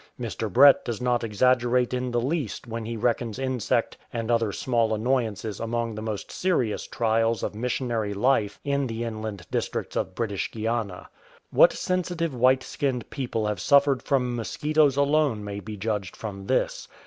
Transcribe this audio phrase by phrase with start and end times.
[0.19, 0.51] Mr.
[0.51, 5.59] Brett does not exaggerate in the least when he reckons insect and other small annoyances
[5.59, 11.07] among the most serious trials of missionary life in the inland districts of British Guiana.
[11.53, 16.87] \ATiat sensitive white skinned people have suffered from mosquitoes alone may be judged from this.